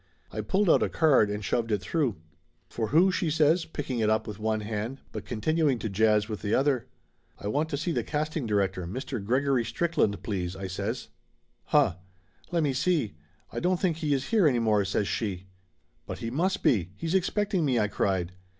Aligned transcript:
I 0.31 0.41
pulled 0.41 0.67
out 0.67 0.81
a 0.81 0.89
card 0.89 1.29
and 1.29 1.45
shoved 1.45 1.71
it 1.71 1.79
through. 1.79 2.15
"For 2.71 2.87
who?" 2.87 3.11
she 3.11 3.29
says, 3.29 3.65
picking 3.65 3.99
it 3.99 4.09
up 4.09 4.25
with 4.25 4.39
one 4.39 4.61
hand, 4.61 4.99
but 5.11 5.25
continuing 5.25 5.77
to 5.77 5.89
jazz 5.89 6.27
with 6.27 6.41
the 6.41 6.55
other. 6.55 6.87
"I 7.37 7.45
want 7.49 7.69
to 7.69 7.77
see 7.77 7.91
the 7.91 8.03
casting 8.03 8.47
director, 8.47 8.87
Mr. 8.87 9.23
Gregory 9.23 9.63
Strickland, 9.63 10.23
please!" 10.23 10.55
I 10.55 10.65
says. 10.65 11.09
"Huh! 11.65 11.97
Lemme 12.51 12.73
see 12.73 13.13
I 13.51 13.59
don't 13.59 13.79
think 13.79 13.97
he 13.97 14.11
is 14.15 14.29
here 14.29 14.47
any 14.47 14.57
more," 14.57 14.83
says 14.85 15.07
she. 15.07 15.45
"But 16.07 16.17
he 16.17 16.31
must 16.31 16.63
be. 16.63 16.93
He's 16.97 17.13
expecting 17.13 17.63
me!" 17.63 17.77
I 17.77 17.87
cried. 17.87 18.31